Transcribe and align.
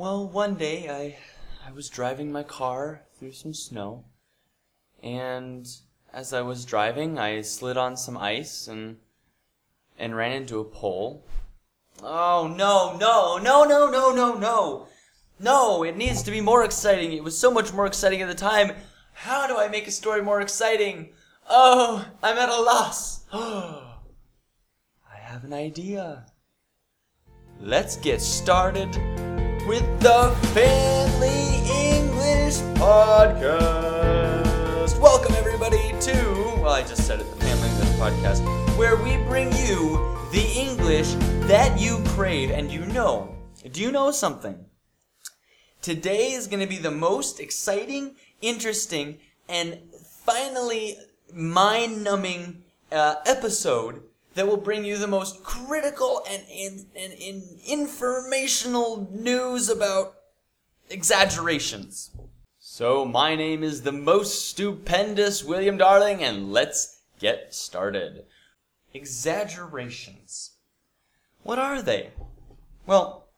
Well, 0.00 0.26
one 0.26 0.54
day 0.54 0.88
I 0.88 1.18
I 1.68 1.72
was 1.72 1.90
driving 1.90 2.32
my 2.32 2.42
car 2.42 3.02
through 3.18 3.32
some 3.32 3.52
snow, 3.52 4.06
and 5.02 5.68
as 6.10 6.32
I 6.32 6.40
was 6.40 6.64
driving, 6.64 7.18
I 7.18 7.42
slid 7.42 7.76
on 7.76 7.98
some 7.98 8.16
ice 8.16 8.66
and 8.66 8.96
and 9.98 10.16
ran 10.16 10.32
into 10.32 10.58
a 10.58 10.64
pole. 10.64 11.26
Oh 12.02 12.48
no, 12.48 12.96
no, 12.96 13.36
no, 13.36 13.64
no, 13.64 13.90
no, 13.90 14.14
no, 14.14 14.38
no. 14.38 14.88
No, 15.38 15.82
it 15.82 15.98
needs 15.98 16.22
to 16.22 16.30
be 16.30 16.40
more 16.40 16.64
exciting. 16.64 17.12
It 17.12 17.22
was 17.22 17.36
so 17.36 17.50
much 17.50 17.74
more 17.74 17.84
exciting 17.84 18.22
at 18.22 18.28
the 18.28 18.34
time. 18.34 18.72
How 19.12 19.46
do 19.46 19.58
I 19.58 19.68
make 19.68 19.86
a 19.86 19.90
story 19.90 20.22
more 20.22 20.40
exciting? 20.40 21.10
Oh, 21.46 22.08
I'm 22.22 22.38
at 22.38 22.48
a 22.48 22.58
loss. 22.58 23.26
I 23.34 23.98
have 25.18 25.44
an 25.44 25.52
idea. 25.52 26.24
Let's 27.60 27.98
get 27.98 28.22
started 28.22 28.98
with 29.66 29.84
the 30.00 30.34
Family 30.54 31.56
English 31.68 32.56
Podcast. 32.78 33.58
Welcome, 34.98 35.34
everybody, 35.34 35.92
to, 36.00 36.14
well, 36.62 36.72
I 36.72 36.82
just 36.82 37.06
said 37.06 37.20
it, 37.20 37.30
the 37.30 37.36
Family 37.44 37.68
English 37.68 37.88
Podcast, 37.90 38.42
where 38.78 38.96
we 38.96 39.18
bring 39.24 39.52
you 39.52 40.16
the 40.32 40.50
English 40.56 41.12
that 41.46 41.78
you 41.78 42.02
crave 42.06 42.50
and 42.50 42.70
you 42.70 42.86
know. 42.86 43.34
Do 43.70 43.82
you 43.82 43.92
know 43.92 44.10
something? 44.10 44.64
Today 45.82 46.32
is 46.32 46.46
going 46.46 46.60
to 46.60 46.66
be 46.66 46.78
the 46.78 46.90
most 46.90 47.40
exciting, 47.40 48.16
interesting, 48.40 49.18
and 49.48 49.78
finally 50.24 50.96
mind 51.32 52.02
numbing 52.02 52.62
uh, 52.92 53.16
episode 53.26 54.02
that 54.40 54.46
will 54.46 54.56
bring 54.56 54.86
you 54.86 54.96
the 54.96 55.06
most 55.06 55.44
critical 55.44 56.24
and, 56.26 56.42
and, 56.48 57.12
and, 57.20 57.42
informational 57.66 59.06
news 59.12 59.68
about 59.68 60.14
exaggerations. 60.88 62.10
So, 62.58 63.04
my 63.04 63.36
name 63.36 63.62
is 63.62 63.82
the 63.82 63.92
most 63.92 64.48
stupendous 64.48 65.44
William 65.44 65.76
Darling, 65.76 66.24
and 66.24 66.50
let's 66.54 67.02
get 67.18 67.52
started. 67.52 68.24
Exaggerations. 68.94 70.52
What 71.42 71.58
are 71.58 71.82
they? 71.82 72.12
Well, 72.86 73.28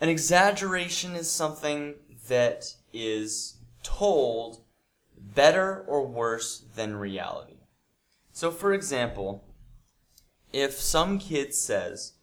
an 0.00 0.08
exaggeration 0.08 1.14
is 1.14 1.30
something 1.30 1.96
that 2.28 2.74
is 2.94 3.58
told 3.82 4.62
better 5.14 5.84
or 5.86 6.06
worse 6.06 6.64
than 6.74 6.96
reality. 6.96 7.58
So, 8.32 8.50
for 8.50 8.72
example, 8.72 9.44
if 10.52 10.74
some 10.74 11.18
kid 11.18 11.54
says, 11.54 12.14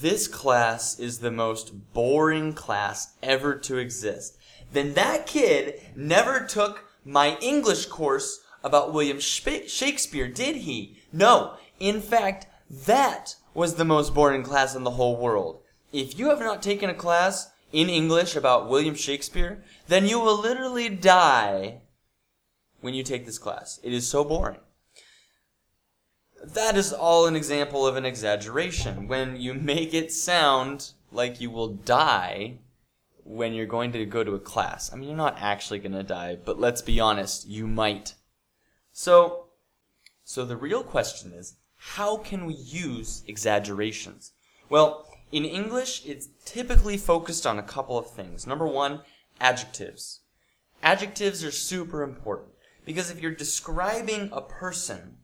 This 0.00 0.28
class 0.28 0.98
is 0.98 1.18
the 1.18 1.30
most 1.30 1.92
boring 1.92 2.52
class 2.52 3.14
ever 3.22 3.54
to 3.56 3.78
exist, 3.78 4.38
then 4.72 4.94
that 4.94 5.26
kid 5.26 5.80
never 5.94 6.44
took 6.44 6.84
my 7.04 7.38
English 7.40 7.86
course 7.86 8.40
about 8.64 8.92
William 8.92 9.20
Shakespeare, 9.20 10.28
did 10.28 10.56
he? 10.56 10.98
No. 11.12 11.54
In 11.78 12.00
fact, 12.00 12.46
that 12.68 13.36
was 13.54 13.76
the 13.76 13.84
most 13.84 14.12
boring 14.12 14.42
class 14.42 14.74
in 14.74 14.84
the 14.84 14.92
whole 14.92 15.16
world. 15.16 15.62
If 15.92 16.18
you 16.18 16.30
have 16.30 16.40
not 16.40 16.62
taken 16.62 16.90
a 16.90 16.94
class 16.94 17.50
in 17.72 17.88
English 17.88 18.34
about 18.34 18.68
William 18.68 18.94
Shakespeare, 18.94 19.62
then 19.88 20.06
you 20.06 20.18
will 20.18 20.40
literally 20.40 20.88
die 20.88 21.82
when 22.80 22.94
you 22.94 23.02
take 23.02 23.24
this 23.24 23.38
class. 23.38 23.78
It 23.82 23.92
is 23.92 24.08
so 24.08 24.24
boring. 24.24 24.58
That 26.56 26.78
is 26.78 26.90
all 26.90 27.26
an 27.26 27.36
example 27.36 27.86
of 27.86 27.96
an 27.96 28.06
exaggeration. 28.06 29.08
When 29.08 29.36
you 29.36 29.52
make 29.52 29.92
it 29.92 30.10
sound 30.10 30.92
like 31.12 31.38
you 31.38 31.50
will 31.50 31.68
die 31.68 32.60
when 33.24 33.52
you're 33.52 33.66
going 33.66 33.92
to 33.92 34.06
go 34.06 34.24
to 34.24 34.34
a 34.34 34.40
class. 34.40 34.90
I 34.90 34.96
mean, 34.96 35.10
you're 35.10 35.18
not 35.18 35.36
actually 35.38 35.80
going 35.80 35.92
to 35.92 36.02
die, 36.02 36.38
but 36.42 36.58
let's 36.58 36.80
be 36.80 36.98
honest, 36.98 37.46
you 37.46 37.66
might. 37.66 38.14
So, 38.90 39.48
so 40.24 40.46
the 40.46 40.56
real 40.56 40.82
question 40.82 41.34
is, 41.34 41.56
how 41.76 42.16
can 42.16 42.46
we 42.46 42.54
use 42.54 43.22
exaggerations? 43.28 44.32
Well, 44.70 45.06
in 45.30 45.44
English, 45.44 46.06
it's 46.06 46.30
typically 46.46 46.96
focused 46.96 47.46
on 47.46 47.58
a 47.58 47.62
couple 47.62 47.98
of 47.98 48.10
things. 48.10 48.46
Number 48.46 48.66
one, 48.66 49.02
adjectives. 49.42 50.20
Adjectives 50.82 51.44
are 51.44 51.50
super 51.50 52.02
important 52.02 52.54
because 52.86 53.10
if 53.10 53.20
you're 53.20 53.34
describing 53.34 54.30
a 54.32 54.40
person, 54.40 55.18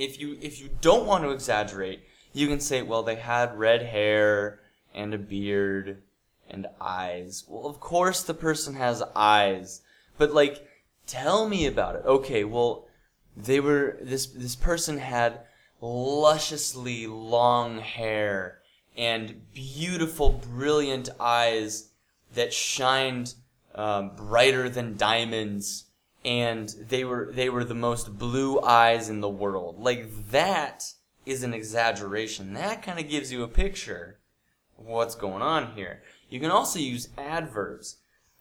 if 0.00 0.18
you 0.18 0.36
if 0.40 0.60
you 0.60 0.70
don't 0.80 1.06
want 1.06 1.24
to 1.24 1.30
exaggerate, 1.30 2.00
you 2.32 2.48
can 2.48 2.60
say, 2.60 2.82
well, 2.82 3.02
they 3.02 3.16
had 3.16 3.58
red 3.58 3.82
hair 3.82 4.60
and 4.94 5.12
a 5.14 5.18
beard 5.18 6.02
and 6.48 6.66
eyes. 6.80 7.44
Well, 7.46 7.66
of 7.66 7.80
course 7.80 8.22
the 8.22 8.34
person 8.34 8.74
has 8.74 9.02
eyes, 9.14 9.82
but 10.18 10.32
like 10.32 10.66
tell 11.06 11.48
me 11.48 11.66
about 11.66 11.96
it. 11.96 12.02
Okay, 12.04 12.44
well, 12.44 12.88
they 13.36 13.60
were 13.60 13.98
this 14.00 14.26
this 14.26 14.56
person 14.56 14.98
had 14.98 15.40
lusciously 15.80 17.06
long 17.06 17.78
hair 17.78 18.58
and 18.96 19.52
beautiful, 19.52 20.30
brilliant 20.30 21.08
eyes 21.18 21.90
that 22.34 22.52
shined 22.52 23.34
um, 23.74 24.14
brighter 24.16 24.68
than 24.68 24.96
diamonds, 24.96 25.84
and 26.24 26.68
they 26.88 27.04
were 27.04 27.30
they 27.32 27.48
were 27.48 27.64
the 27.64 27.74
most 27.74 28.18
blue 28.18 28.60
eyes 28.60 29.08
in 29.08 29.20
the 29.20 29.28
world. 29.28 29.78
Like 29.78 30.30
that 30.30 30.92
is 31.26 31.42
an 31.42 31.54
exaggeration. 31.54 32.54
That 32.54 32.82
kind 32.82 32.98
of 32.98 33.08
gives 33.08 33.32
you 33.32 33.42
a 33.42 33.48
picture 33.48 34.18
of 34.78 34.86
what's 34.86 35.14
going 35.14 35.42
on 35.42 35.72
here. 35.72 36.02
You 36.28 36.40
can 36.40 36.50
also 36.50 36.78
use 36.78 37.08
adverbs. 37.16 37.96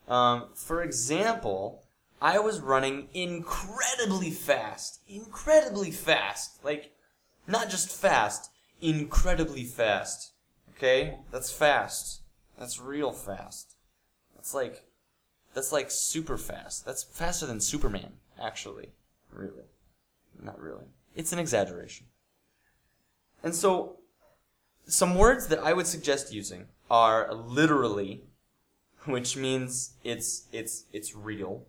Um, 0.07 0.47
for 0.55 0.81
example, 0.81 1.83
I 2.21 2.39
was 2.39 2.59
running 2.59 3.09
incredibly 3.13 4.31
fast, 4.31 5.01
incredibly 5.07 5.91
fast, 5.91 6.63
like 6.63 6.91
not 7.47 7.69
just 7.69 7.89
fast, 7.89 8.51
incredibly 8.81 9.63
fast. 9.63 10.33
Okay? 10.75 11.17
That's 11.31 11.51
fast. 11.51 12.21
That's 12.57 12.79
real 12.79 13.11
fast. 13.11 13.75
That's 14.35 14.53
like 14.53 14.83
that's 15.53 15.71
like 15.71 15.91
super 15.91 16.37
fast. 16.37 16.85
That's 16.85 17.03
faster 17.03 17.45
than 17.45 17.59
Superman, 17.59 18.13
actually. 18.41 18.89
Really. 19.31 19.65
Not 20.41 20.59
really. 20.59 20.85
It's 21.15 21.33
an 21.33 21.39
exaggeration. 21.39 22.07
And 23.43 23.55
so 23.55 23.97
some 24.85 25.15
words 25.15 25.47
that 25.47 25.59
I 25.59 25.73
would 25.73 25.87
suggest 25.87 26.33
using 26.33 26.67
are 26.89 27.33
literally, 27.33 28.23
which 29.05 29.37
means 29.37 29.93
it's 30.03 30.47
it's 30.51 30.85
it's 30.93 31.15
real. 31.15 31.65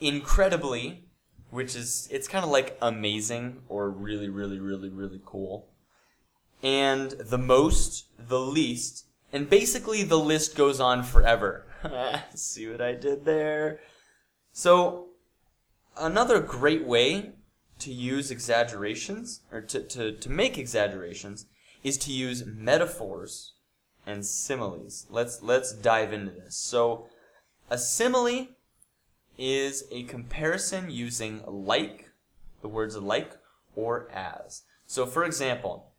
Incredibly, 0.00 1.04
which 1.50 1.74
is 1.74 2.08
it's 2.10 2.28
kind 2.28 2.44
of 2.44 2.50
like 2.50 2.78
amazing 2.80 3.62
or 3.68 3.90
really 3.90 4.28
really 4.28 4.58
really 4.58 4.88
really 4.88 5.20
cool 5.24 5.68
and 6.62 7.10
the 7.12 7.38
most, 7.38 8.06
the 8.18 8.40
least, 8.40 9.06
and 9.32 9.48
basically 9.48 10.02
the 10.02 10.18
list 10.18 10.56
goes 10.56 10.80
on 10.80 11.02
forever. 11.02 11.64
See 12.34 12.68
what 12.68 12.80
I 12.80 12.92
did 12.92 13.24
there? 13.24 13.80
So, 14.52 15.08
another 15.96 16.40
great 16.40 16.84
way 16.84 17.32
to 17.80 17.92
use 17.92 18.30
exaggerations, 18.30 19.40
or 19.52 19.60
to, 19.60 19.82
to, 19.82 20.12
to 20.12 20.30
make 20.30 20.58
exaggerations, 20.58 21.46
is 21.84 21.96
to 21.98 22.12
use 22.12 22.44
metaphors 22.44 23.52
and 24.06 24.26
similes. 24.26 25.06
Let's, 25.10 25.42
let's 25.42 25.72
dive 25.72 26.12
into 26.12 26.32
this. 26.32 26.56
So, 26.56 27.06
a 27.70 27.78
simile 27.78 28.48
is 29.36 29.84
a 29.92 30.02
comparison 30.04 30.90
using 30.90 31.42
like, 31.46 32.10
the 32.62 32.68
words 32.68 32.96
like, 32.96 33.36
or 33.76 34.10
as. 34.10 34.62
So, 34.86 35.06
for 35.06 35.24
example, 35.24 35.92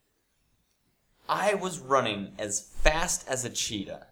I 1.29 1.53
was 1.53 1.79
running 1.79 2.33
as 2.37 2.59
fast 2.59 3.25
as 3.29 3.45
a 3.45 3.49
cheetah. 3.49 4.07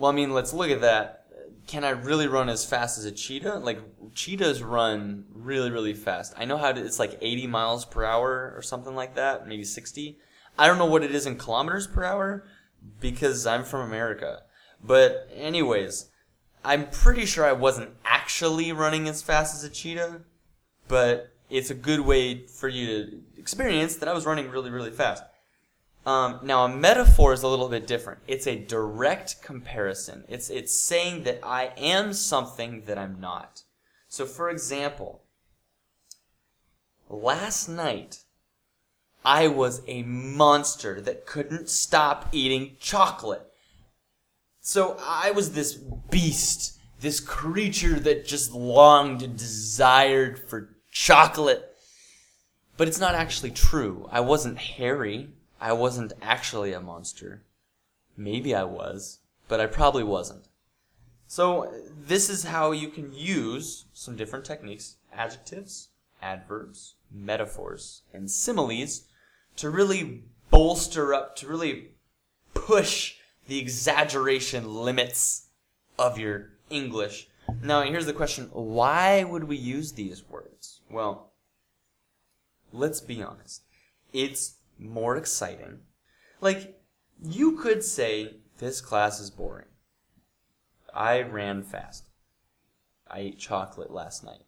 Well, 0.00 0.10
I 0.10 0.14
mean, 0.14 0.32
let's 0.32 0.54
look 0.54 0.70
at 0.70 0.80
that. 0.80 1.26
Can 1.66 1.84
I 1.84 1.90
really 1.90 2.26
run 2.26 2.48
as 2.48 2.64
fast 2.64 2.96
as 2.96 3.04
a 3.04 3.12
cheetah? 3.12 3.58
Like, 3.58 3.80
cheetahs 4.14 4.62
run 4.62 5.26
really, 5.30 5.70
really 5.70 5.92
fast. 5.92 6.32
I 6.38 6.46
know 6.46 6.56
how 6.56 6.72
to, 6.72 6.82
it's 6.82 6.98
like 6.98 7.18
80 7.20 7.46
miles 7.48 7.84
per 7.84 8.02
hour 8.02 8.54
or 8.56 8.62
something 8.62 8.94
like 8.94 9.16
that, 9.16 9.46
maybe 9.46 9.62
60. 9.62 10.18
I 10.58 10.66
don't 10.66 10.78
know 10.78 10.86
what 10.86 11.04
it 11.04 11.14
is 11.14 11.26
in 11.26 11.36
kilometers 11.36 11.86
per 11.86 12.02
hour 12.02 12.46
because 12.98 13.46
I'm 13.46 13.62
from 13.62 13.82
America. 13.82 14.40
But, 14.82 15.28
anyways, 15.34 16.08
I'm 16.64 16.88
pretty 16.88 17.26
sure 17.26 17.44
I 17.44 17.52
wasn't 17.52 17.90
actually 18.02 18.72
running 18.72 19.06
as 19.06 19.20
fast 19.20 19.54
as 19.54 19.64
a 19.64 19.68
cheetah, 19.68 20.22
but 20.88 21.34
it's 21.50 21.68
a 21.68 21.74
good 21.74 22.00
way 22.00 22.46
for 22.46 22.68
you 22.68 22.86
to 22.86 23.20
experience 23.36 23.96
that 23.96 24.08
I 24.08 24.14
was 24.14 24.24
running 24.24 24.50
really, 24.50 24.70
really 24.70 24.92
fast. 24.92 25.24
Um, 26.06 26.40
now, 26.42 26.64
a 26.64 26.68
metaphor 26.68 27.32
is 27.32 27.42
a 27.42 27.48
little 27.48 27.68
bit 27.68 27.86
different. 27.86 28.20
It's 28.26 28.46
a 28.46 28.58
direct 28.58 29.42
comparison. 29.42 30.24
It's, 30.28 30.48
it's 30.48 30.74
saying 30.74 31.24
that 31.24 31.40
I 31.42 31.72
am 31.76 32.14
something 32.14 32.84
that 32.86 32.96
I'm 32.96 33.20
not. 33.20 33.62
So, 34.08 34.24
for 34.24 34.48
example, 34.48 35.22
last 37.08 37.68
night, 37.68 38.20
I 39.24 39.48
was 39.48 39.82
a 39.86 40.02
monster 40.02 41.00
that 41.02 41.26
couldn't 41.26 41.68
stop 41.68 42.28
eating 42.32 42.76
chocolate. 42.80 43.46
So 44.60 44.96
I 45.00 45.30
was 45.30 45.52
this 45.52 45.74
beast, 45.74 46.78
this 47.00 47.20
creature 47.20 48.00
that 48.00 48.26
just 48.26 48.52
longed 48.52 49.22
and 49.22 49.36
desired 49.36 50.38
for 50.48 50.76
chocolate. 50.90 51.66
But 52.76 52.88
it's 52.88 53.00
not 53.00 53.14
actually 53.14 53.50
true. 53.50 54.08
I 54.10 54.20
wasn't 54.20 54.58
hairy. 54.58 55.28
I 55.60 55.72
wasn't 55.72 56.14
actually 56.22 56.72
a 56.72 56.80
monster. 56.80 57.42
Maybe 58.16 58.54
I 58.54 58.64
was, 58.64 59.20
but 59.46 59.60
I 59.60 59.66
probably 59.66 60.04
wasn't. 60.04 60.48
So 61.26 61.72
this 61.96 62.28
is 62.30 62.44
how 62.44 62.72
you 62.72 62.88
can 62.88 63.12
use 63.12 63.84
some 63.92 64.16
different 64.16 64.44
techniques, 64.44 64.96
adjectives, 65.12 65.88
adverbs, 66.22 66.94
metaphors, 67.12 68.02
and 68.12 68.30
similes 68.30 69.02
to 69.56 69.70
really 69.70 70.24
bolster 70.50 71.14
up, 71.14 71.36
to 71.36 71.46
really 71.46 71.90
push 72.54 73.16
the 73.46 73.58
exaggeration 73.58 74.74
limits 74.74 75.48
of 75.98 76.18
your 76.18 76.50
English. 76.70 77.28
Now, 77.62 77.82
here's 77.82 78.06
the 78.06 78.12
question 78.12 78.48
why 78.52 79.24
would 79.24 79.44
we 79.44 79.56
use 79.56 79.92
these 79.92 80.28
words? 80.28 80.80
Well, 80.90 81.32
let's 82.72 83.00
be 83.00 83.22
honest. 83.22 83.62
It's 84.12 84.54
more 84.80 85.16
exciting. 85.16 85.80
Like, 86.40 86.80
you 87.22 87.58
could 87.58 87.84
say, 87.84 88.36
this 88.58 88.80
class 88.80 89.20
is 89.20 89.30
boring. 89.30 89.66
I 90.94 91.22
ran 91.22 91.62
fast. 91.62 92.08
I 93.08 93.20
ate 93.20 93.38
chocolate 93.38 93.90
last 93.90 94.24
night. 94.24 94.44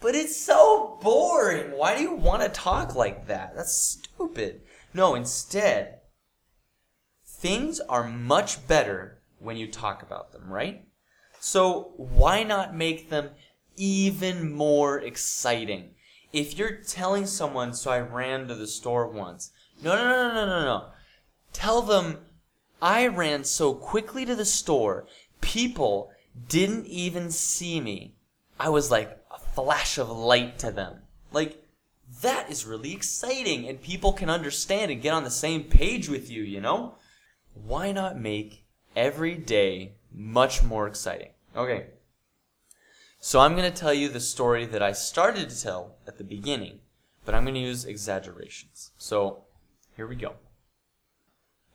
But 0.00 0.14
it's 0.14 0.36
so 0.36 0.98
boring. 1.02 1.72
Why 1.72 1.96
do 1.96 2.02
you 2.02 2.14
want 2.14 2.42
to 2.42 2.48
talk 2.48 2.94
like 2.94 3.26
that? 3.26 3.54
That's 3.54 3.74
stupid. 3.74 4.62
No, 4.94 5.14
instead, 5.14 6.00
things 7.26 7.80
are 7.80 8.08
much 8.08 8.66
better 8.66 9.22
when 9.38 9.56
you 9.56 9.66
talk 9.70 10.02
about 10.02 10.32
them, 10.32 10.50
right? 10.50 10.86
So 11.38 11.92
why 11.96 12.42
not 12.42 12.74
make 12.74 13.10
them 13.10 13.30
even 13.76 14.52
more 14.52 15.00
exciting? 15.00 15.94
If 16.32 16.56
you're 16.56 16.76
telling 16.76 17.26
someone, 17.26 17.74
so 17.74 17.90
I 17.90 18.00
ran 18.00 18.46
to 18.48 18.54
the 18.54 18.66
store 18.66 19.06
once. 19.08 19.50
No, 19.82 19.96
no, 19.96 20.04
no, 20.04 20.34
no, 20.34 20.46
no, 20.46 20.64
no. 20.64 20.84
Tell 21.52 21.82
them, 21.82 22.18
I 22.80 23.06
ran 23.06 23.44
so 23.44 23.74
quickly 23.74 24.24
to 24.24 24.34
the 24.34 24.44
store, 24.44 25.06
people 25.40 26.12
didn't 26.48 26.86
even 26.86 27.30
see 27.30 27.80
me. 27.80 28.14
I 28.58 28.68
was 28.68 28.90
like 28.90 29.18
a 29.30 29.38
flash 29.38 29.98
of 29.98 30.10
light 30.10 30.58
to 30.60 30.70
them. 30.70 31.02
Like, 31.32 31.64
that 32.22 32.50
is 32.50 32.66
really 32.66 32.92
exciting, 32.92 33.68
and 33.68 33.80
people 33.80 34.12
can 34.12 34.30
understand 34.30 34.90
and 34.90 35.02
get 35.02 35.14
on 35.14 35.24
the 35.24 35.30
same 35.30 35.64
page 35.64 36.08
with 36.08 36.30
you, 36.30 36.42
you 36.42 36.60
know? 36.60 36.96
Why 37.54 37.92
not 37.92 38.18
make 38.18 38.64
every 38.94 39.34
day 39.34 39.92
much 40.12 40.62
more 40.62 40.86
exciting? 40.86 41.30
Okay. 41.56 41.86
So 43.22 43.40
I'm 43.40 43.54
going 43.54 43.70
to 43.70 43.78
tell 43.78 43.92
you 43.92 44.08
the 44.08 44.18
story 44.18 44.64
that 44.64 44.82
I 44.82 44.92
started 44.92 45.50
to 45.50 45.62
tell 45.62 45.96
at 46.06 46.16
the 46.16 46.24
beginning, 46.24 46.80
but 47.26 47.34
I'm 47.34 47.44
going 47.44 47.54
to 47.54 47.60
use 47.60 47.84
exaggerations. 47.84 48.92
So 48.96 49.44
here 49.94 50.06
we 50.06 50.16
go. 50.16 50.36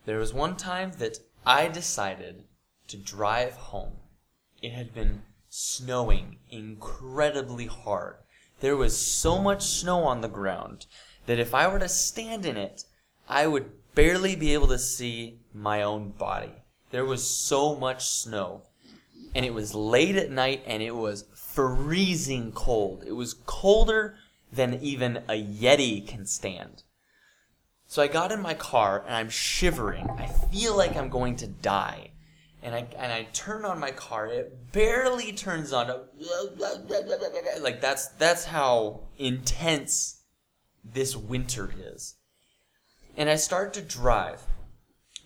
There 0.05 0.17
was 0.17 0.33
one 0.33 0.57
time 0.57 0.93
that 0.97 1.19
I 1.45 1.67
decided 1.67 2.45
to 2.87 2.97
drive 2.97 3.53
home. 3.53 3.93
It 4.63 4.71
had 4.71 4.91
been 4.95 5.21
snowing 5.47 6.37
incredibly 6.49 7.67
hard. 7.67 8.15
There 8.59 8.75
was 8.75 8.97
so 8.97 9.39
much 9.39 9.61
snow 9.61 10.03
on 10.03 10.21
the 10.21 10.27
ground 10.27 10.87
that 11.27 11.37
if 11.37 11.53
I 11.53 11.67
were 11.67 11.79
to 11.79 11.87
stand 11.87 12.47
in 12.47 12.57
it, 12.57 12.85
I 13.29 13.45
would 13.45 13.69
barely 13.93 14.35
be 14.35 14.55
able 14.55 14.69
to 14.69 14.79
see 14.79 15.41
my 15.53 15.83
own 15.83 16.09
body. 16.09 16.53
There 16.89 17.05
was 17.05 17.29
so 17.29 17.75
much 17.75 18.07
snow. 18.07 18.63
And 19.35 19.45
it 19.45 19.53
was 19.53 19.75
late 19.75 20.15
at 20.15 20.31
night 20.31 20.63
and 20.65 20.81
it 20.81 20.95
was 20.95 21.25
freezing 21.55 22.51
cold. 22.51 23.03
It 23.07 23.13
was 23.13 23.33
colder 23.45 24.17
than 24.51 24.79
even 24.81 25.17
a 25.29 25.41
Yeti 25.41 26.05
can 26.05 26.25
stand. 26.25 26.83
So 27.87 28.01
I 28.01 28.07
got 28.07 28.33
in 28.33 28.41
my 28.41 28.53
car 28.53 29.03
and 29.05 29.15
I'm 29.15 29.29
shivering. 29.29 30.09
I 30.17 30.27
feel 30.27 30.75
like 30.75 30.97
I'm 30.97 31.09
going 31.09 31.37
to 31.37 31.47
die. 31.47 32.11
And 32.61 32.75
I, 32.75 32.87
and 32.97 33.11
I 33.11 33.27
turn 33.31 33.63
on 33.63 33.79
my 33.79 33.91
car. 33.91 34.27
It 34.27 34.71
barely 34.73 35.31
turns 35.31 35.71
on. 35.71 35.87
Like 37.61 37.79
that's 37.79 38.07
that's 38.07 38.45
how 38.45 39.01
intense 39.17 40.23
this 40.83 41.15
winter 41.15 41.71
is. 41.77 42.15
And 43.15 43.29
I 43.29 43.35
start 43.35 43.73
to 43.75 43.81
drive. 43.81 44.41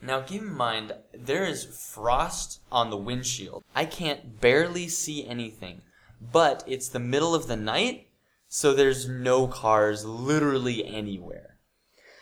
Now 0.01 0.21
keep 0.21 0.41
in 0.41 0.53
mind 0.53 0.93
there 1.13 1.45
is 1.45 1.63
frost 1.63 2.59
on 2.71 2.89
the 2.89 2.97
windshield. 2.97 3.63
I 3.73 3.85
can't 3.85 4.39
barely 4.41 4.89
see 4.89 5.25
anything. 5.25 5.81
But 6.21 6.63
it's 6.67 6.89
the 6.89 6.99
middle 6.99 7.33
of 7.33 7.47
the 7.47 7.55
night, 7.55 8.07
so 8.47 8.73
there's 8.73 9.07
no 9.07 9.47
cars 9.47 10.05
literally 10.05 10.85
anywhere. 10.85 11.57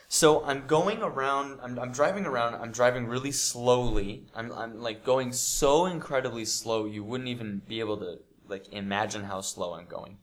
So 0.09 0.43
I'm 0.45 0.67
going 0.67 1.01
around, 1.01 1.59
I'm, 1.61 1.77
I'm 1.77 1.91
driving 1.91 2.25
around, 2.25 2.55
I'm 2.55 2.71
driving 2.71 3.07
really 3.07 3.31
slowly. 3.31 4.25
I'm, 4.33 4.51
I'm 4.53 4.79
like 4.81 5.03
going 5.03 5.33
so 5.33 5.85
incredibly 5.85 6.45
slow, 6.45 6.85
you 6.85 7.03
wouldn't 7.03 7.29
even 7.29 7.61
be 7.67 7.79
able 7.79 7.97
to 7.97 8.19
like 8.47 8.71
imagine 8.71 9.25
how 9.25 9.41
slow 9.41 9.73
I'm 9.73 9.87
going. 9.87 10.19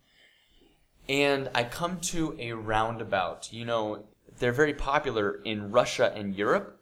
And 1.06 1.50
I 1.54 1.64
come 1.64 2.00
to 2.00 2.34
a 2.38 2.52
roundabout. 2.52 3.52
You 3.52 3.66
know, 3.66 4.04
they're 4.38 4.52
very 4.52 4.72
popular 4.72 5.42
in 5.44 5.70
Russia 5.70 6.12
and 6.16 6.34
Europe, 6.34 6.80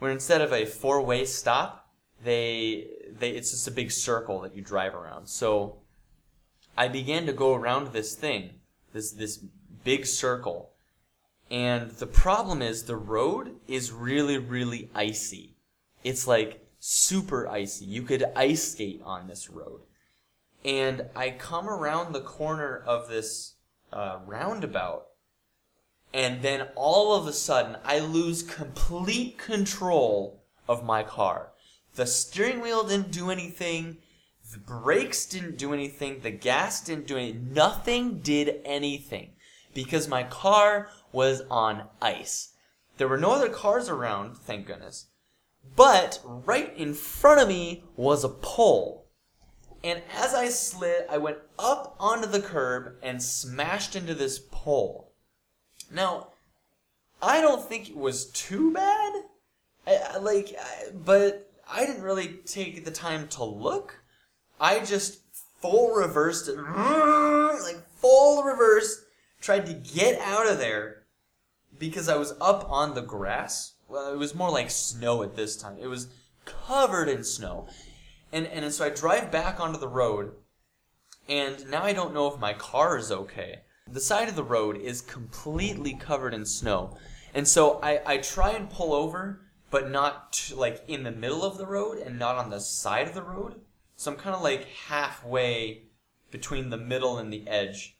where 0.00 0.10
instead 0.10 0.40
of 0.40 0.52
a 0.52 0.64
four-way 0.64 1.24
stop, 1.24 1.88
they, 2.24 2.88
they, 3.16 3.30
it's 3.30 3.52
just 3.52 3.68
a 3.68 3.70
big 3.70 3.92
circle 3.92 4.40
that 4.40 4.56
you 4.56 4.62
drive 4.62 4.94
around. 4.94 5.28
So 5.28 5.76
I 6.76 6.88
began 6.88 7.26
to 7.26 7.32
go 7.32 7.54
around 7.54 7.92
this 7.92 8.14
thing, 8.14 8.50
this, 8.92 9.12
this 9.12 9.38
big 9.84 10.06
circle 10.06 10.74
and 11.50 11.90
the 11.90 12.06
problem 12.06 12.62
is 12.62 12.82
the 12.82 12.96
road 12.96 13.56
is 13.68 13.92
really, 13.92 14.38
really 14.38 14.90
icy. 14.94 15.56
It's 16.02 16.26
like 16.26 16.66
super 16.78 17.48
icy. 17.48 17.84
You 17.84 18.02
could 18.02 18.24
ice 18.34 18.72
skate 18.72 19.00
on 19.04 19.26
this 19.26 19.50
road. 19.50 19.82
And 20.64 21.06
I 21.14 21.30
come 21.30 21.68
around 21.68 22.12
the 22.12 22.22
corner 22.22 22.82
of 22.86 23.08
this 23.08 23.54
uh, 23.92 24.18
roundabout, 24.26 25.06
and 26.12 26.40
then 26.42 26.68
all 26.74 27.14
of 27.14 27.26
a 27.26 27.32
sudden 27.32 27.76
I 27.84 27.98
lose 27.98 28.42
complete 28.42 29.36
control 29.36 30.42
of 30.66 30.84
my 30.84 31.02
car. 31.02 31.50
The 31.94 32.06
steering 32.06 32.62
wheel 32.62 32.82
didn't 32.82 33.12
do 33.12 33.30
anything. 33.30 33.98
The 34.54 34.60
brakes 34.60 35.26
didn't 35.26 35.58
do 35.58 35.74
anything. 35.74 36.20
The 36.20 36.30
gas 36.30 36.80
didn't 36.80 37.08
do 37.08 37.16
anything. 37.16 37.52
Nothing 37.52 38.20
did 38.20 38.60
anything 38.64 39.32
because 39.74 40.06
my 40.06 40.22
car 40.22 40.90
was 41.10 41.42
on 41.50 41.88
ice. 42.00 42.52
There 42.96 43.08
were 43.08 43.18
no 43.18 43.32
other 43.32 43.48
cars 43.48 43.88
around, 43.88 44.36
thank 44.36 44.68
goodness. 44.68 45.06
But 45.74 46.20
right 46.24 46.72
in 46.76 46.94
front 46.94 47.40
of 47.40 47.48
me 47.48 47.82
was 47.96 48.22
a 48.22 48.28
pole. 48.28 49.08
And 49.82 50.02
as 50.16 50.34
I 50.34 50.50
slid, 50.50 51.06
I 51.10 51.18
went 51.18 51.38
up 51.58 51.96
onto 51.98 52.28
the 52.28 52.40
curb 52.40 52.94
and 53.02 53.20
smashed 53.20 53.96
into 53.96 54.14
this 54.14 54.38
pole. 54.38 55.14
Now, 55.90 56.28
I 57.20 57.40
don't 57.40 57.68
think 57.68 57.90
it 57.90 57.96
was 57.96 58.26
too 58.26 58.72
bad. 58.72 59.14
I, 59.84 60.18
like, 60.18 60.54
I, 60.56 60.90
but 60.92 61.50
I 61.68 61.84
didn't 61.86 62.02
really 62.02 62.28
take 62.46 62.84
the 62.84 62.92
time 62.92 63.26
to 63.28 63.42
look. 63.42 64.03
I 64.60 64.80
just 64.80 65.20
full 65.60 65.94
reversed 65.94 66.48
it, 66.48 66.56
like 66.56 67.88
full 67.96 68.42
reverse, 68.42 69.04
tried 69.40 69.66
to 69.66 69.72
get 69.72 70.20
out 70.20 70.46
of 70.46 70.58
there 70.58 71.04
because 71.78 72.08
I 72.08 72.16
was 72.16 72.34
up 72.40 72.70
on 72.70 72.94
the 72.94 73.02
grass. 73.02 73.74
Well, 73.88 74.12
it 74.12 74.18
was 74.18 74.34
more 74.34 74.50
like 74.50 74.70
snow 74.70 75.22
at 75.22 75.36
this 75.36 75.56
time. 75.56 75.76
It 75.80 75.86
was 75.86 76.08
covered 76.44 77.08
in 77.08 77.24
snow. 77.24 77.66
And, 78.32 78.46
and 78.46 78.72
so 78.72 78.84
I 78.84 78.90
drive 78.90 79.30
back 79.30 79.60
onto 79.60 79.78
the 79.78 79.88
road, 79.88 80.32
and 81.28 81.70
now 81.70 81.84
I 81.84 81.92
don't 81.92 82.14
know 82.14 82.26
if 82.26 82.40
my 82.40 82.52
car 82.52 82.98
is 82.98 83.12
okay. 83.12 83.60
The 83.90 84.00
side 84.00 84.28
of 84.28 84.36
the 84.36 84.42
road 84.42 84.76
is 84.76 85.00
completely 85.00 85.94
covered 85.94 86.34
in 86.34 86.44
snow. 86.44 86.96
And 87.32 87.46
so 87.46 87.80
I, 87.82 88.00
I 88.06 88.16
try 88.18 88.50
and 88.50 88.70
pull 88.70 88.92
over, 88.92 89.40
but 89.70 89.90
not 89.90 90.52
like 90.54 90.82
in 90.88 91.02
the 91.02 91.12
middle 91.12 91.44
of 91.44 91.58
the 91.58 91.66
road 91.66 91.98
and 91.98 92.18
not 92.18 92.36
on 92.36 92.50
the 92.50 92.60
side 92.60 93.08
of 93.08 93.14
the 93.14 93.22
road. 93.22 93.60
So 93.96 94.10
I'm 94.10 94.18
kind 94.18 94.34
of 94.34 94.42
like 94.42 94.66
halfway 94.88 95.84
between 96.30 96.70
the 96.70 96.76
middle 96.76 97.18
and 97.18 97.32
the 97.32 97.46
edge. 97.46 97.96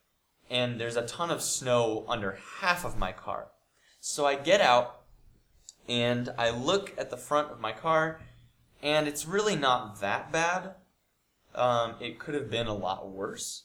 And 0.51 0.81
there's 0.81 0.97
a 0.97 1.07
ton 1.07 1.31
of 1.31 1.43
snow 1.43 2.05
under 2.09 2.39
half 2.61 2.85
of 2.85 2.99
my 2.99 3.13
car. 3.13 3.49
So 4.01 4.27
I 4.27 4.35
get 4.35 4.61
out 4.61 5.05
and 5.89 6.31
I 6.37 6.51
look 6.51 6.93
at 6.99 7.11
the 7.11 7.17
front 7.17 7.51
of 7.51 7.61
my 7.61 7.73
car, 7.73 8.21
and 8.83 9.07
it's 9.07 9.27
really 9.27 9.57
not 9.57 10.01
that 10.01 10.33
bad. 10.33 10.75
Um, 11.55 11.95
it 12.01 12.19
could 12.19 12.35
have 12.35 12.51
been 12.51 12.67
a 12.67 12.75
lot 12.75 13.11
worse. 13.11 13.65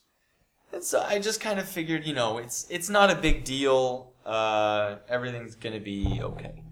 And 0.71 0.83
so 0.83 1.01
I 1.01 1.19
just 1.19 1.41
kind 1.41 1.59
of 1.59 1.67
figured, 1.67 2.05
you 2.05 2.13
know, 2.13 2.37
it's 2.37 2.67
it's 2.69 2.89
not 2.89 3.09
a 3.09 3.15
big 3.15 3.43
deal. 3.43 4.13
Uh, 4.25 4.97
everything's 5.07 5.55
gonna 5.55 5.79
be 5.79 6.19
okay. 6.21 6.63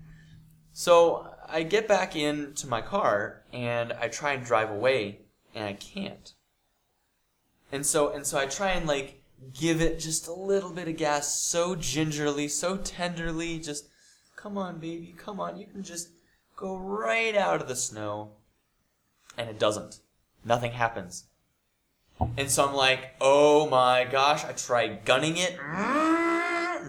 So 0.72 1.34
I 1.48 1.64
get 1.64 1.88
back 1.88 2.16
into 2.16 2.68
my 2.68 2.82
car 2.82 3.44
and 3.52 3.94
I 3.94 4.10
try 4.10 4.34
and 4.34 4.46
drive 4.46 4.70
away 4.70 5.22
and 5.58 5.66
I 5.66 5.74
can't. 5.74 6.34
And 7.72 7.86
so 7.86 8.14
and 8.14 8.26
so 8.26 8.38
I 8.38 8.46
try 8.46 8.72
and 8.72 8.88
like 8.88 9.22
give 9.54 9.82
it 9.82 10.00
just 10.00 10.28
a 10.28 10.34
little 10.34 10.72
bit 10.72 10.88
of 10.88 10.98
gas 10.98 11.40
so 11.40 11.76
gingerly, 11.76 12.48
so 12.48 12.78
tenderly, 12.78 13.60
just 13.60 13.90
come 14.36 14.58
on 14.58 14.80
baby, 14.80 15.14
come 15.18 15.40
on, 15.40 15.58
you 15.58 15.66
can 15.66 15.84
just 15.84 16.10
go 16.56 16.78
right 16.78 17.36
out 17.36 17.62
of 17.62 17.68
the 17.68 17.76
snow. 17.76 18.32
And 19.38 19.50
it 19.50 19.60
doesn't. 19.60 20.00
Nothing 20.44 20.72
happens. 20.72 21.26
And 22.38 22.50
so 22.50 22.68
I'm 22.68 22.74
like, 22.74 23.16
oh 23.22 23.70
my 23.70 24.08
gosh, 24.10 24.44
I 24.44 24.54
tried 24.54 25.06
gunning 25.06 25.38
it. 25.38 25.58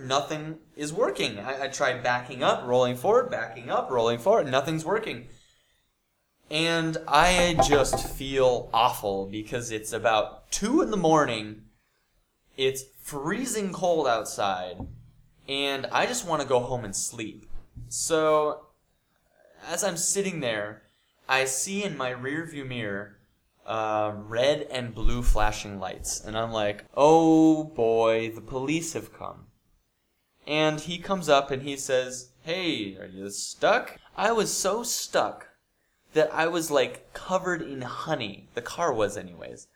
Nothing 0.04 0.58
is 0.76 0.92
working. 0.92 1.38
I, 1.38 1.64
I 1.64 1.68
backing 1.98 2.42
up, 2.42 2.66
rolling 2.66 2.96
forward, 2.96 3.30
backing 3.30 3.68
up, 3.70 3.90
rolling 3.90 4.18
forward. 4.18 4.50
Nothing's 4.50 4.84
working. 4.84 5.28
And 6.50 6.96
I 7.06 7.56
just 7.68 8.08
feel 8.08 8.70
awful 8.72 9.26
because 9.26 9.70
it's 9.70 9.92
about 9.92 10.50
2 10.50 10.80
in 10.80 10.90
the 10.90 10.96
morning. 10.96 11.64
It's 12.56 12.84
freezing 13.02 13.72
cold 13.72 14.06
outside. 14.06 14.78
And 15.46 15.86
I 15.92 16.06
just 16.06 16.26
want 16.26 16.40
to 16.40 16.48
go 16.48 16.60
home 16.60 16.84
and 16.84 16.96
sleep. 16.96 17.46
So, 17.88 18.66
as 19.66 19.84
I'm 19.84 19.96
sitting 19.96 20.40
there, 20.40 20.82
I 21.28 21.44
see 21.44 21.84
in 21.84 21.96
my 21.96 22.12
rearview 22.12 22.66
mirror 22.66 23.18
uh, 23.66 24.12
red 24.16 24.66
and 24.70 24.94
blue 24.94 25.22
flashing 25.22 25.78
lights. 25.78 26.24
And 26.24 26.36
I'm 26.36 26.50
like, 26.50 26.84
oh 26.96 27.64
boy, 27.64 28.30
the 28.34 28.40
police 28.40 28.94
have 28.94 29.12
come. 29.12 29.46
And 30.46 30.80
he 30.80 30.96
comes 30.96 31.28
up 31.28 31.50
and 31.50 31.62
he 31.62 31.76
says, 31.76 32.30
hey, 32.42 32.96
are 32.96 33.06
you 33.06 33.28
stuck? 33.28 33.98
I 34.16 34.32
was 34.32 34.50
so 34.50 34.82
stuck 34.82 35.47
that 36.14 36.32
I 36.32 36.46
was 36.46 36.70
like 36.70 37.12
covered 37.12 37.62
in 37.62 37.82
honey. 37.82 38.48
The 38.54 38.62
car 38.62 38.92
was, 38.92 39.16
anyways. 39.16 39.68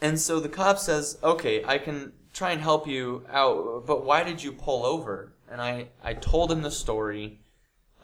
And 0.00 0.20
so 0.20 0.40
the 0.40 0.48
cop 0.48 0.78
says, 0.78 1.18
okay, 1.22 1.64
I 1.64 1.78
can 1.78 2.12
try 2.32 2.50
and 2.50 2.60
help 2.60 2.86
you 2.86 3.24
out, 3.30 3.86
but 3.86 4.04
why 4.04 4.24
did 4.24 4.42
you 4.42 4.52
pull 4.52 4.84
over? 4.84 5.32
And 5.50 5.60
I, 5.62 5.88
I 6.02 6.14
told 6.14 6.50
him 6.50 6.62
the 6.62 6.70
story, 6.70 7.40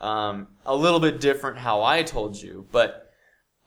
um, 0.00 0.48
a 0.64 0.74
little 0.74 1.00
bit 1.00 1.20
different 1.20 1.58
how 1.58 1.82
I 1.82 2.02
told 2.02 2.40
you, 2.40 2.66
but 2.70 3.12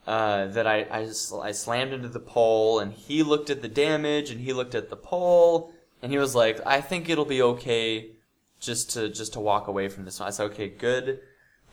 uh, 0.07 0.47
that 0.47 0.67
I, 0.67 0.81
I, 0.81 1.07
I 1.41 1.51
slammed 1.51 1.93
into 1.93 2.09
the 2.09 2.19
pole, 2.19 2.79
and 2.79 2.93
he 2.93 3.23
looked 3.23 3.49
at 3.49 3.61
the 3.61 3.67
damage, 3.67 4.31
and 4.31 4.41
he 4.41 4.51
looked 4.51 4.75
at 4.75 4.89
the 4.89 4.95
pole, 4.95 5.73
and 6.01 6.11
he 6.11 6.17
was 6.17 6.35
like, 6.35 6.59
"I 6.65 6.81
think 6.81 7.09
it'll 7.09 7.23
be 7.23 7.41
okay, 7.41 8.11
just 8.59 8.91
to 8.91 9.09
just 9.09 9.33
to 9.33 9.39
walk 9.39 9.67
away 9.67 9.87
from 9.87 10.03
this." 10.03 10.19
One. 10.19 10.27
I 10.27 10.31
said, 10.31 10.51
"Okay, 10.51 10.67
good, 10.67 11.21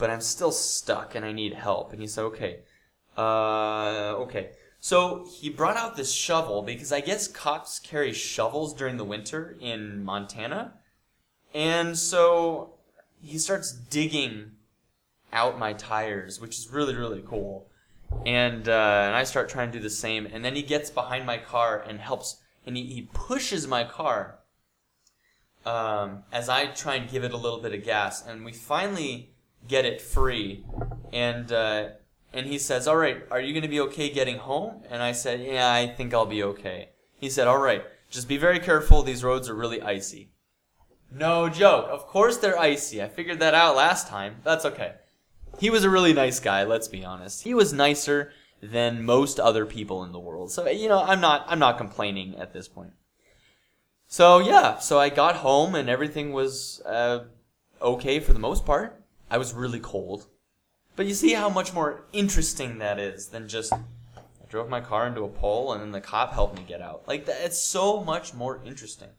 but 0.00 0.10
I'm 0.10 0.20
still 0.20 0.50
stuck, 0.50 1.14
and 1.14 1.24
I 1.24 1.32
need 1.32 1.54
help." 1.54 1.92
And 1.92 2.00
he 2.00 2.08
said, 2.08 2.24
"Okay, 2.24 2.60
uh, 3.16 4.14
okay." 4.24 4.50
So 4.80 5.26
he 5.30 5.50
brought 5.50 5.76
out 5.76 5.96
this 5.96 6.12
shovel 6.12 6.62
because 6.62 6.90
I 6.90 7.00
guess 7.00 7.28
cops 7.28 7.78
carry 7.78 8.12
shovels 8.12 8.74
during 8.74 8.96
the 8.96 9.04
winter 9.04 9.56
in 9.60 10.02
Montana, 10.02 10.74
and 11.54 11.96
so 11.96 12.74
he 13.22 13.38
starts 13.38 13.70
digging 13.72 14.52
out 15.32 15.58
my 15.58 15.74
tires, 15.74 16.40
which 16.40 16.58
is 16.58 16.68
really 16.70 16.96
really 16.96 17.22
cool 17.24 17.70
and 18.26 18.68
uh, 18.68 19.04
and 19.06 19.14
I 19.14 19.24
start 19.24 19.48
trying 19.48 19.72
to 19.72 19.78
do 19.78 19.82
the 19.82 19.90
same. 19.90 20.26
And 20.26 20.44
then 20.44 20.56
he 20.56 20.62
gets 20.62 20.90
behind 20.90 21.26
my 21.26 21.38
car 21.38 21.82
and 21.86 22.00
helps, 22.00 22.40
and 22.66 22.76
he, 22.76 22.84
he 22.84 23.02
pushes 23.12 23.66
my 23.66 23.84
car 23.84 24.40
um, 25.64 26.24
as 26.32 26.48
I 26.48 26.66
try 26.66 26.96
and 26.96 27.10
give 27.10 27.24
it 27.24 27.32
a 27.32 27.36
little 27.36 27.60
bit 27.60 27.74
of 27.74 27.84
gas, 27.84 28.26
and 28.26 28.44
we 28.44 28.52
finally 28.52 29.29
get 29.68 29.84
it 29.84 30.00
free. 30.00 30.64
And 31.12 31.50
uh, 31.52 31.88
and 32.32 32.46
he 32.46 32.58
says, 32.58 32.86
"All 32.86 32.96
right, 32.96 33.22
are 33.30 33.40
you 33.40 33.52
going 33.52 33.62
to 33.62 33.68
be 33.68 33.80
okay 33.80 34.10
getting 34.10 34.38
home?" 34.38 34.82
And 34.88 35.02
I 35.02 35.12
said, 35.12 35.40
"Yeah, 35.40 35.72
I 35.72 35.86
think 35.88 36.14
I'll 36.14 36.26
be 36.26 36.42
okay." 36.42 36.90
He 37.18 37.30
said, 37.30 37.46
"All 37.46 37.58
right, 37.58 37.84
just 38.10 38.28
be 38.28 38.36
very 38.36 38.60
careful. 38.60 39.02
These 39.02 39.24
roads 39.24 39.48
are 39.48 39.54
really 39.54 39.82
icy." 39.82 40.30
No 41.12 41.48
joke. 41.48 41.86
Of 41.88 42.06
course 42.06 42.36
they're 42.36 42.58
icy. 42.58 43.02
I 43.02 43.08
figured 43.08 43.40
that 43.40 43.54
out 43.54 43.74
last 43.74 44.06
time. 44.06 44.36
That's 44.44 44.64
okay. 44.64 44.94
He 45.58 45.68
was 45.68 45.82
a 45.82 45.90
really 45.90 46.12
nice 46.12 46.38
guy, 46.38 46.62
let's 46.62 46.86
be 46.86 47.04
honest. 47.04 47.42
He 47.42 47.52
was 47.52 47.72
nicer 47.72 48.32
than 48.62 49.04
most 49.04 49.40
other 49.40 49.66
people 49.66 50.04
in 50.04 50.12
the 50.12 50.20
world. 50.20 50.52
So, 50.52 50.68
you 50.68 50.88
know, 50.88 51.02
I'm 51.02 51.20
not 51.20 51.44
I'm 51.48 51.58
not 51.58 51.78
complaining 51.78 52.36
at 52.36 52.52
this 52.52 52.68
point. 52.68 52.92
So, 54.06 54.38
yeah, 54.38 54.78
so 54.78 54.98
I 54.98 55.08
got 55.08 55.36
home 55.36 55.74
and 55.74 55.88
everything 55.88 56.32
was 56.32 56.80
uh, 56.84 57.24
okay 57.80 58.20
for 58.20 58.32
the 58.32 58.38
most 58.38 58.64
part. 58.64 58.99
I 59.30 59.38
was 59.38 59.54
really 59.54 59.80
cold. 59.80 60.26
But 60.96 61.06
you 61.06 61.14
see 61.14 61.32
how 61.32 61.48
much 61.48 61.72
more 61.72 62.04
interesting 62.12 62.78
that 62.78 62.98
is 62.98 63.28
than 63.28 63.48
just 63.48 63.72
I 63.72 63.78
drove 64.48 64.68
my 64.68 64.80
car 64.80 65.06
into 65.06 65.22
a 65.22 65.28
pole 65.28 65.72
and 65.72 65.80
then 65.80 65.92
the 65.92 66.00
cop 66.00 66.32
helped 66.32 66.56
me 66.56 66.64
get 66.66 66.82
out. 66.82 67.06
Like 67.06 67.26
that, 67.26 67.40
it's 67.44 67.58
so 67.58 68.02
much 68.02 68.34
more 68.34 68.60
interesting. 68.64 69.10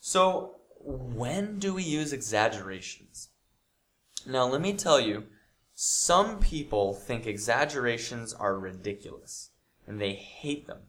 So, 0.00 0.56
when 0.80 1.58
do 1.58 1.74
we 1.74 1.82
use 1.82 2.12
exaggerations? 2.12 3.28
Now, 4.26 4.46
let 4.46 4.60
me 4.60 4.72
tell 4.72 5.00
you, 5.00 5.24
some 5.74 6.38
people 6.38 6.94
think 6.94 7.26
exaggerations 7.26 8.32
are 8.32 8.58
ridiculous 8.58 9.50
and 9.86 10.00
they 10.00 10.14
hate 10.14 10.66
them. 10.66 10.80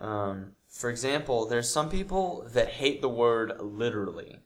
Um, 0.00 0.52
for 0.68 0.90
example, 0.90 1.46
there's 1.46 1.68
some 1.68 1.88
people 1.88 2.46
that 2.52 2.68
hate 2.68 3.00
the 3.00 3.08
word 3.08 3.52
literally 3.60 4.40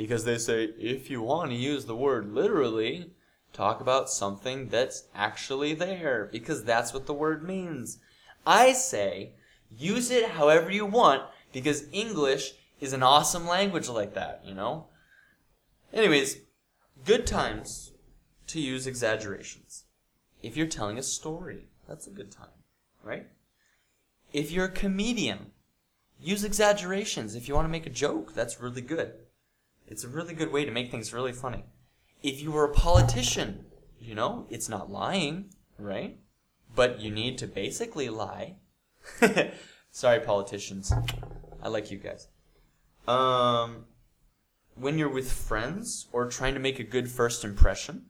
because 0.00 0.24
they 0.24 0.38
say 0.38 0.64
if 0.78 1.10
you 1.10 1.20
want 1.20 1.50
to 1.50 1.56
use 1.56 1.84
the 1.84 1.96
word 1.96 2.32
literally, 2.32 3.10
talk 3.52 3.80
about 3.80 4.08
something 4.08 4.68
that's 4.68 5.04
actually 5.14 5.74
there 5.74 6.28
because 6.32 6.64
that's 6.64 6.94
what 6.94 7.06
the 7.06 7.14
word 7.14 7.46
means. 7.46 7.98
I 8.46 8.72
say 8.72 9.32
use 9.70 10.10
it 10.10 10.30
however 10.30 10.70
you 10.70 10.86
want 10.86 11.22
because 11.52 11.84
English 11.92 12.52
is 12.80 12.92
an 12.92 13.02
awesome 13.02 13.46
language 13.46 13.88
like 13.88 14.14
that, 14.14 14.42
you 14.44 14.54
know? 14.54 14.86
Anyways, 15.92 16.38
Good 17.04 17.26
times 17.26 17.92
to 18.48 18.60
use 18.60 18.86
exaggerations. 18.86 19.84
If 20.42 20.54
you're 20.56 20.66
telling 20.66 20.98
a 20.98 21.02
story, 21.02 21.68
that's 21.88 22.06
a 22.06 22.10
good 22.10 22.30
time, 22.30 22.64
right? 23.02 23.26
If 24.34 24.50
you're 24.50 24.66
a 24.66 24.70
comedian, 24.70 25.52
use 26.20 26.44
exaggerations. 26.44 27.34
If 27.34 27.48
you 27.48 27.54
want 27.54 27.64
to 27.64 27.70
make 27.72 27.86
a 27.86 27.90
joke, 27.90 28.34
that's 28.34 28.60
really 28.60 28.82
good. 28.82 29.14
It's 29.90 30.04
a 30.04 30.08
really 30.08 30.34
good 30.34 30.52
way 30.52 30.64
to 30.64 30.70
make 30.70 30.90
things 30.90 31.12
really 31.12 31.32
funny. 31.32 31.64
If 32.22 32.40
you 32.40 32.52
were 32.52 32.64
a 32.64 32.72
politician, 32.72 33.66
you 33.98 34.14
know, 34.14 34.46
it's 34.48 34.68
not 34.68 34.88
lying, 34.90 35.50
right? 35.78 36.18
But 36.72 37.00
you 37.00 37.10
need 37.10 37.38
to 37.38 37.48
basically 37.48 38.08
lie. 38.08 38.54
Sorry, 39.90 40.20
politicians. 40.20 40.92
I 41.60 41.68
like 41.68 41.90
you 41.90 41.98
guys. 41.98 42.28
Um, 43.08 43.86
when 44.76 44.96
you're 44.96 45.08
with 45.08 45.32
friends 45.32 46.06
or 46.12 46.26
trying 46.26 46.54
to 46.54 46.60
make 46.60 46.78
a 46.78 46.84
good 46.84 47.10
first 47.10 47.44
impression, 47.44 48.06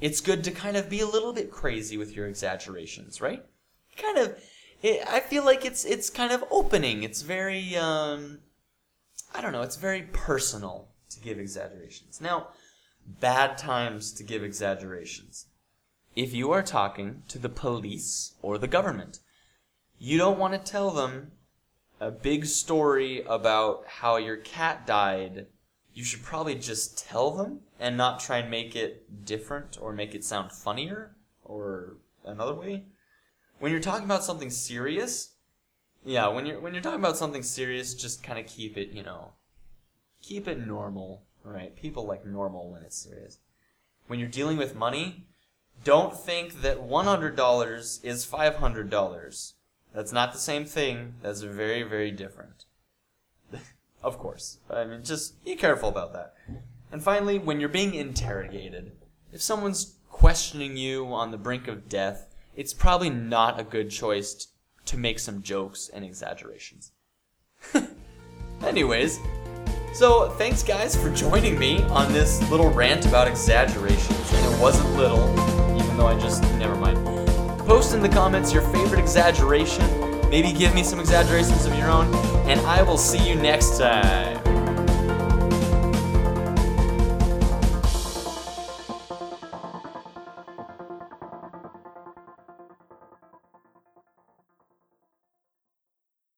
it's 0.00 0.22
good 0.22 0.42
to 0.44 0.50
kind 0.50 0.78
of 0.78 0.88
be 0.88 1.00
a 1.00 1.06
little 1.06 1.34
bit 1.34 1.50
crazy 1.50 1.98
with 1.98 2.16
your 2.16 2.26
exaggerations, 2.26 3.20
right? 3.20 3.44
Kind 3.98 4.16
of, 4.16 4.42
it, 4.80 5.06
I 5.06 5.20
feel 5.20 5.44
like 5.44 5.66
it's 5.66 5.84
it's 5.84 6.08
kind 6.08 6.32
of 6.32 6.44
opening. 6.50 7.02
It's 7.02 7.20
very, 7.20 7.76
um, 7.76 8.38
I 9.34 9.42
don't 9.42 9.52
know. 9.52 9.62
It's 9.62 9.76
very 9.76 10.02
personal 10.12 10.88
to 11.18 11.24
give 11.24 11.38
exaggerations. 11.38 12.20
Now, 12.20 12.48
bad 13.20 13.58
times 13.58 14.12
to 14.12 14.22
give 14.22 14.42
exaggerations. 14.42 15.46
If 16.16 16.34
you 16.34 16.50
are 16.52 16.62
talking 16.62 17.22
to 17.28 17.38
the 17.38 17.48
police 17.48 18.34
or 18.42 18.58
the 18.58 18.66
government, 18.66 19.20
you 19.98 20.18
don't 20.18 20.38
want 20.38 20.54
to 20.54 20.72
tell 20.72 20.90
them 20.90 21.32
a 22.00 22.10
big 22.10 22.46
story 22.46 23.22
about 23.26 23.84
how 23.86 24.16
your 24.16 24.36
cat 24.36 24.86
died 24.86 25.46
you 25.98 26.04
should 26.04 26.22
probably 26.22 26.54
just 26.54 26.96
tell 26.96 27.32
them 27.32 27.58
and 27.80 27.96
not 27.96 28.20
try 28.20 28.38
and 28.38 28.48
make 28.48 28.76
it 28.76 29.24
different 29.24 29.76
or 29.80 29.92
make 29.92 30.14
it 30.14 30.24
sound 30.24 30.52
funnier 30.52 31.16
or 31.42 31.96
another 32.24 32.54
way. 32.54 32.84
When 33.58 33.72
you're 33.72 33.80
talking 33.80 34.04
about 34.04 34.22
something 34.22 34.48
serious, 34.48 35.34
yeah, 36.04 36.28
when 36.28 36.46
you're 36.46 36.60
when 36.60 36.72
you're 36.72 36.84
talking 36.84 37.00
about 37.00 37.16
something 37.16 37.42
serious, 37.42 37.94
just 37.94 38.22
kind 38.22 38.38
of 38.38 38.46
keep 38.46 38.76
it, 38.76 38.90
you 38.90 39.02
know, 39.02 39.32
keep 40.22 40.48
it 40.48 40.66
normal, 40.66 41.22
right? 41.44 41.74
People 41.76 42.06
like 42.06 42.26
normal 42.26 42.70
when 42.70 42.82
it's 42.82 42.96
serious. 42.96 43.38
When 44.06 44.18
you're 44.18 44.28
dealing 44.28 44.56
with 44.56 44.74
money, 44.74 45.26
don't 45.84 46.16
think 46.16 46.62
that 46.62 46.78
$100 46.78 48.04
is 48.04 48.26
$500. 48.26 49.52
That's 49.94 50.12
not 50.12 50.32
the 50.32 50.38
same 50.38 50.64
thing. 50.64 51.14
That's 51.22 51.42
very, 51.42 51.82
very 51.82 52.10
different. 52.10 52.64
Of 54.00 54.16
course. 54.16 54.58
I 54.70 54.84
mean, 54.84 55.02
just 55.02 55.44
be 55.44 55.56
careful 55.56 55.88
about 55.88 56.12
that. 56.12 56.34
And 56.92 57.02
finally, 57.02 57.36
when 57.36 57.58
you're 57.58 57.68
being 57.68 57.94
interrogated, 57.94 58.92
if 59.32 59.42
someone's 59.42 59.96
questioning 60.08 60.76
you 60.76 61.06
on 61.06 61.32
the 61.32 61.36
brink 61.36 61.66
of 61.66 61.88
death, 61.88 62.28
it's 62.54 62.72
probably 62.72 63.10
not 63.10 63.58
a 63.58 63.64
good 63.64 63.90
choice 63.90 64.48
to 64.86 64.96
make 64.96 65.18
some 65.18 65.42
jokes 65.42 65.90
and 65.92 66.04
exaggerations. 66.04 66.92
Anyways, 68.64 69.18
So, 69.98 70.28
thanks 70.28 70.62
guys 70.62 70.94
for 70.94 71.10
joining 71.10 71.58
me 71.58 71.82
on 71.86 72.12
this 72.12 72.40
little 72.52 72.70
rant 72.70 73.04
about 73.04 73.26
exaggerations. 73.26 74.32
And 74.32 74.54
it 74.54 74.60
wasn't 74.60 74.88
little, 74.94 75.28
even 75.76 75.96
though 75.96 76.06
I 76.06 76.16
just, 76.20 76.40
never 76.54 76.76
mind. 76.76 77.04
Post 77.66 77.94
in 77.94 78.00
the 78.00 78.08
comments 78.08 78.52
your 78.52 78.62
favorite 78.62 79.00
exaggeration. 79.00 79.84
Maybe 80.30 80.52
give 80.52 80.72
me 80.72 80.84
some 80.84 81.00
exaggerations 81.00 81.66
of 81.66 81.76
your 81.76 81.90
own. 81.90 82.14
And 82.46 82.60
I 82.60 82.80
will 82.82 82.96
see 82.96 83.28
you 83.28 83.34
next 83.34 83.76
time. 83.76 84.27